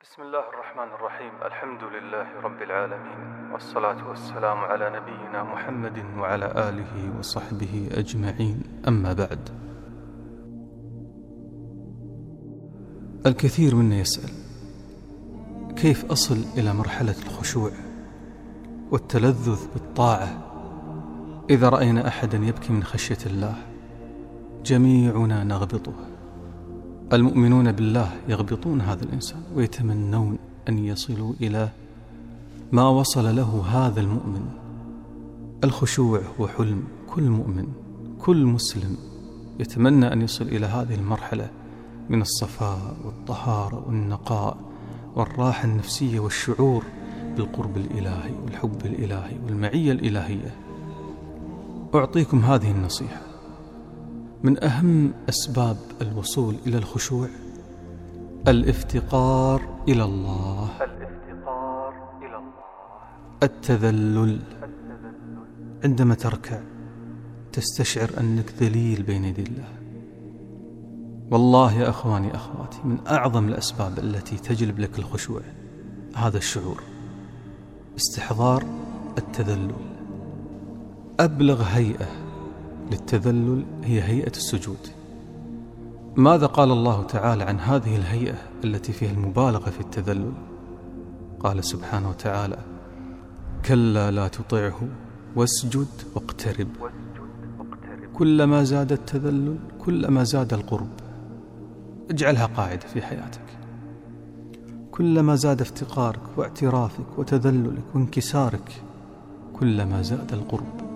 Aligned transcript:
بسم 0.00 0.22
الله 0.22 0.44
الرحمن 0.48 0.94
الرحيم 0.94 1.30
الحمد 1.44 1.82
لله 1.84 2.40
رب 2.40 2.62
العالمين 2.62 3.52
والصلاة 3.52 4.08
والسلام 4.08 4.58
على 4.58 4.90
نبينا 4.90 5.42
محمد 5.42 6.04
وعلى 6.18 6.46
آله 6.68 7.18
وصحبه 7.18 7.88
أجمعين 7.92 8.62
أما 8.88 9.12
بعد 9.12 9.48
الكثير 13.26 13.74
منا 13.74 13.96
يسأل 13.96 14.30
كيف 15.76 16.10
أصل 16.12 16.36
إلى 16.58 16.74
مرحلة 16.74 17.16
الخشوع 17.26 17.70
والتلذذ 18.90 19.72
بالطاعة؟ 19.74 20.28
إذا 21.50 21.68
رأينا 21.68 22.08
أحدا 22.08 22.38
يبكي 22.38 22.72
من 22.72 22.84
خشية 22.84 23.26
الله 23.26 23.54
جميعنا 24.64 25.44
نغبطه. 25.44 25.94
المؤمنون 27.12 27.72
بالله 27.72 28.10
يغبطون 28.28 28.80
هذا 28.80 29.04
الإنسان 29.04 29.42
ويتمنون 29.54 30.38
أن 30.68 30.78
يصلوا 30.78 31.32
إلى 31.40 31.68
ما 32.72 32.88
وصل 32.88 33.36
له 33.36 33.64
هذا 33.66 34.00
المؤمن. 34.00 34.46
الخشوع 35.64 36.20
هو 36.40 36.48
حلم 36.48 36.82
كل 37.08 37.22
مؤمن 37.22 37.66
كل 38.18 38.46
مسلم 38.46 38.96
يتمنى 39.60 40.12
أن 40.12 40.22
يصل 40.22 40.44
إلى 40.44 40.66
هذه 40.66 40.94
المرحلة 40.94 41.50
من 42.08 42.20
الصفاء 42.20 42.96
والطهارة 43.04 43.84
والنقاء 43.86 44.56
والراحة 45.16 45.64
النفسية 45.64 46.20
والشعور 46.20 46.84
بالقرب 47.36 47.76
الإلهي 47.76 48.32
والحب 48.44 48.80
الإلهي 48.84 49.36
والمعية 49.46 49.92
الإلهية. 49.92 50.54
أعطيكم 51.94 52.38
هذه 52.38 52.70
النصيحة. 52.70 53.29
من 54.42 54.64
أهم 54.64 55.12
أسباب 55.28 55.76
الوصول 56.02 56.56
إلى 56.66 56.78
الخشوع؟ 56.78 57.28
الافتقار 58.48 59.82
إلى 59.88 60.04
الله. 60.04 60.70
الافتقار 60.80 61.94
إلى 62.22 62.36
الله. 62.36 62.52
التذلل 63.42 64.40
عندما 65.84 66.14
تركع 66.14 66.60
تستشعر 67.52 68.10
أنك 68.20 68.52
ذليل 68.60 69.02
بين 69.02 69.24
يدي 69.24 69.42
الله. 69.42 69.68
والله 71.30 71.72
يا 71.72 71.88
أخواني 71.88 72.34
أخواتي 72.34 72.78
من 72.84 72.98
أعظم 73.06 73.48
الأسباب 73.48 73.98
التي 73.98 74.36
تجلب 74.36 74.78
لك 74.78 74.98
الخشوع 74.98 75.40
هذا 76.16 76.38
الشعور. 76.38 76.82
استحضار 77.96 78.64
التذلل. 79.18 79.74
أبلغ 81.20 81.62
هيئة 81.62 82.19
للتذلل 82.90 83.64
هي 83.84 84.02
هيئة 84.02 84.30
السجود. 84.36 84.88
ماذا 86.16 86.46
قال 86.46 86.70
الله 86.70 87.02
تعالى 87.02 87.44
عن 87.44 87.60
هذه 87.60 87.96
الهيئة 87.96 88.38
التي 88.64 88.92
فيها 88.92 89.10
المبالغة 89.10 89.70
في 89.70 89.80
التذلل؟ 89.80 90.32
قال 91.40 91.64
سبحانه 91.64 92.08
وتعالى 92.08 92.58
كلا 93.64 94.10
لا 94.10 94.28
تطعه 94.28 94.80
واسجد 95.36 95.86
واقترب. 96.14 96.68
كلما 98.14 98.64
زاد 98.64 98.92
التذلل 98.92 99.56
كلما 99.78 100.24
زاد 100.24 100.54
القرب. 100.54 100.90
اجعلها 102.10 102.46
قاعدة 102.46 102.86
في 102.86 103.02
حياتك. 103.02 103.40
كلما 104.90 105.34
زاد 105.34 105.60
افتقارك 105.60 106.20
واعترافك 106.36 107.18
وتذللك 107.18 107.84
وانكسارك 107.94 108.82
كلما 109.60 110.02
زاد 110.02 110.32
القرب. 110.32 110.89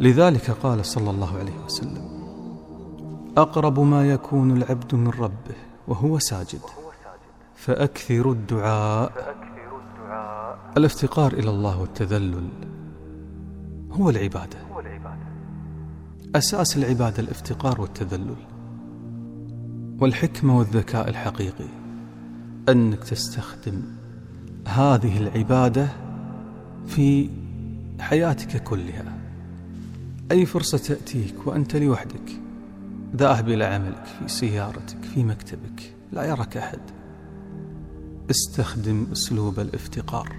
لذلك 0.00 0.50
قال 0.50 0.86
صلى 0.86 1.10
الله 1.10 1.38
عليه 1.38 1.64
وسلم 1.64 2.16
أقرب 3.36 3.80
ما 3.80 4.08
يكون 4.10 4.56
العبد 4.56 4.94
من 4.94 5.08
ربه 5.08 5.56
وهو 5.88 6.18
ساجد 6.18 6.60
فأكثر 7.54 8.30
الدعاء 8.30 9.12
الافتقار 10.76 11.32
إلى 11.32 11.50
الله 11.50 11.80
والتذلل 11.80 12.48
هو 13.92 14.10
العبادة 14.10 14.58
أساس 16.34 16.76
العبادة 16.76 17.22
الافتقار 17.22 17.80
والتذلل 17.80 18.36
والحكمة 20.00 20.58
والذكاء 20.58 21.08
الحقيقي 21.08 21.68
أنك 22.68 23.04
تستخدم 23.04 23.82
هذه 24.68 25.18
العبادة 25.18 25.88
في 26.86 27.30
حياتك 28.00 28.62
كلها. 28.62 29.25
أي 30.32 30.46
فرصة 30.46 30.78
تأتيك 30.78 31.46
وأنت 31.46 31.76
لوحدك؟ 31.76 32.40
ذاهب 33.16 33.48
إلى 33.48 33.64
عملك 33.64 34.04
في 34.04 34.28
سيارتك 34.28 35.02
في 35.02 35.24
مكتبك. 35.24 35.94
لا 36.12 36.24
يراك 36.24 36.56
أحد. 36.56 36.80
استخدم 38.30 39.06
أسلوب 39.12 39.60
الافتقار. 39.60 40.36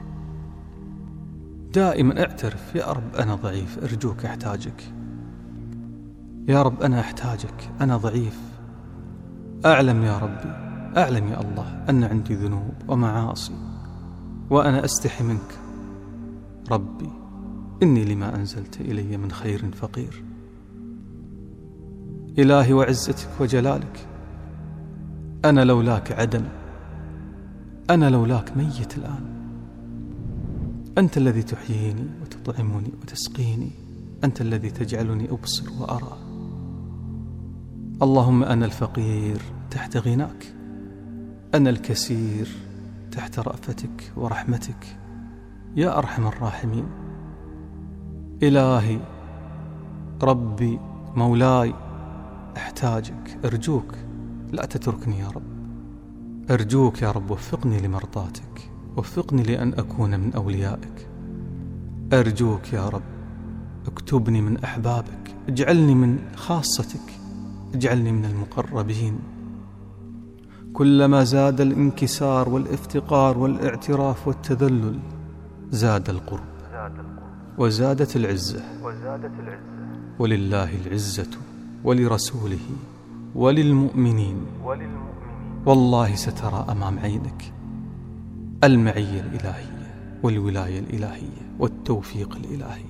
دائما 1.74 2.20
اعترف. 2.20 2.76
يا 2.76 2.92
رب 2.92 3.16
أنا 3.16 3.36
ضعيف 3.36 3.84
أرجوك 3.84 4.26
أحتاجك. 4.26 4.84
يا 6.48 6.62
رب 6.62 6.82
أنا 6.82 7.00
أحتاجك 7.00 7.72
أنا 7.82 7.98
ضعيف. 7.98 8.40
أعلم 9.66 10.04
يا 10.04 10.18
ربي 10.18 10.68
أعلم 10.98 11.28
يا 11.28 11.42
الله 11.42 11.86
أن 11.90 12.04
عندي 12.04 12.36
ذنوب 12.36 12.74
ومعاصي 12.88 13.56
وأنا 14.50 14.86
أستحي 14.86 15.24
منك. 15.24 15.60
ربي. 16.72 17.27
إني 17.84 18.06
لما 18.06 18.36
أنزلت 18.36 18.82
إلي 18.82 19.18
من 19.18 19.32
خير 19.32 19.72
فقير. 19.72 20.24
إلهي 22.40 22.74
وعزتك 22.74 23.28
وجلالك 23.40 24.08
أنا 25.46 25.62
لولاك 25.66 26.12
عدم 26.12 26.44
أنا 27.90 28.10
لولاك 28.10 28.58
ميت 28.58 28.98
الآن. 28.98 29.38
أنت 30.98 31.18
الذي 31.18 31.44
تحييني 31.44 32.06
وتطعمني 32.22 32.92
وتسقيني 33.02 33.72
أنت 34.24 34.42
الذي 34.42 34.70
تجعلني 34.70 35.30
أبصر 35.32 35.66
وأرى. 35.80 36.18
اللهم 38.02 38.44
أنا 38.44 38.66
الفقير 38.66 39.42
تحت 39.72 39.98
غناك 39.98 40.54
أنا 41.56 41.70
الكسير 41.70 42.48
تحت 43.12 43.40
رأفتك 43.40 44.12
ورحمتك. 44.16 44.98
يا 45.76 45.98
أرحم 45.98 46.28
الراحمين. 46.28 47.07
إلهي 48.44 49.00
ربي 50.24 50.80
مولاي 51.16 51.74
أحتاجك 52.58 53.40
أرجوك 53.46 53.96
لا 54.52 54.66
تتركني 54.66 55.20
يا 55.20 55.28
رب. 55.28 55.44
أرجوك 56.52 57.02
يا 57.02 57.12
رب 57.12 57.32
وفقني 57.32 57.80
لمرضاتك 57.80 58.72
وفقني 58.98 59.44
لأن 59.44 59.74
أكون 59.74 60.20
من 60.20 60.34
أوليائك. 60.34 61.10
أرجوك 62.14 62.74
يا 62.74 62.90
رب 62.90 63.02
اكتبني 63.88 64.42
من 64.42 64.58
أحبابك 64.58 65.36
اجعلني 65.48 65.96
من 65.96 66.20
خاصتك 66.36 67.14
اجعلني 67.74 68.12
من 68.12 68.26
المقربين. 68.26 69.20
كلما 70.74 71.24
زاد 71.24 71.62
الانكسار 71.62 72.50
والإفتقار 72.50 73.38
والإعتراف 73.38 74.28
والتذلل 74.28 75.00
زاد 75.72 76.10
القرب. 76.10 76.10
زاد 76.10 76.10
القرب 76.10 76.57
وزادت 77.58 78.16
العزة. 78.16 78.64
وزادت 78.84 79.32
العزة. 79.40 79.78
ولله 80.20 80.70
العزة 80.86 81.30
ولرسوله 81.84 82.66
وللمؤمنين. 83.36 84.46
وللمؤمنين. 84.64 85.64
والله 85.66 86.16
سترى 86.16 86.66
أمام 86.70 87.00
عينك 87.00 87.54
المعية 88.64 89.22
الإلهية 89.22 90.18
والولاية 90.24 90.80
الإلهية 90.80 91.56
والتوفيق 91.60 92.36
الإلهي. 92.36 92.86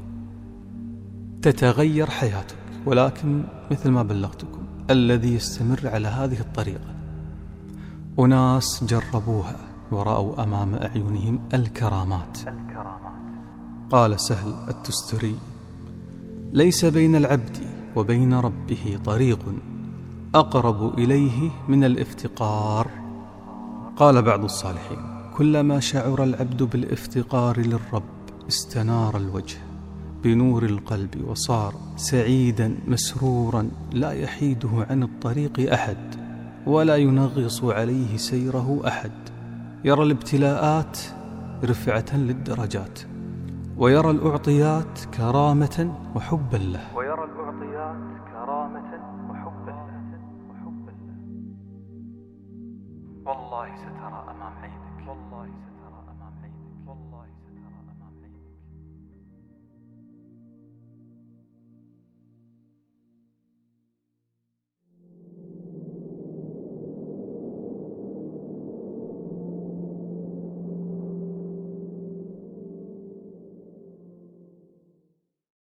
تتغير 1.41 2.09
حياتك 2.09 2.57
ولكن 2.85 3.43
مثل 3.71 3.89
ما 3.89 4.03
بلغتكم 4.03 4.61
الذي 4.89 5.33
يستمر 5.35 5.79
على 5.83 6.07
هذه 6.07 6.39
الطريقة. 6.39 6.95
أناس 8.19 8.83
جربوها 8.83 9.55
ورأوا 9.91 10.43
أمام 10.43 10.75
أعينهم 10.75 11.39
الكرامات. 11.53 12.37
الكرامات. 12.37 13.26
قال 13.91 14.19
سهل 14.19 14.53
التستري. 14.69 15.35
ليس 16.53 16.85
بين 16.85 17.15
العبد 17.15 17.57
وبين 17.95 18.33
ربه 18.33 18.99
طريق 19.05 19.39
أقرب 20.35 20.99
إليه 20.99 21.51
من 21.67 21.83
الافتقار. 21.83 22.87
قال 23.95 24.21
بعض 24.21 24.43
الصالحين 24.43 24.97
كلما 25.37 25.79
شعر 25.79 26.23
العبد 26.23 26.63
بالافتقار 26.63 27.59
للرب 27.59 28.03
استنار 28.47 29.17
الوجه 29.17 29.57
بنور 30.23 30.65
القلب 30.65 31.27
وصار 31.27 31.73
سعيدا 31.95 32.75
مسرورا 32.87 33.69
لا 33.91 34.11
يحيده 34.11 34.69
عن 34.89 35.03
الطريق 35.03 35.73
أحد 35.73 36.15
ولا 36.65 36.95
ينغص 36.95 37.63
عليه 37.63 38.17
سيره 38.17 38.81
أحد. 38.87 39.11
يرى 39.85 40.03
الابتلاءات 40.03 40.99
رفعة 41.63 42.17
للدرجات. 42.17 42.99
ويرى 43.79 44.11
الأعطيات 44.11 45.05
كرامة 45.17 45.77
وحبا 46.15 46.57
له. 46.57 46.97
ويرى 46.97 47.23
الأعطيات 47.23 48.01
كرامة 48.31 48.91
وحبا 49.29 49.71
له. 49.71 49.97
والله 53.25 53.75
سترى. 53.75 54.26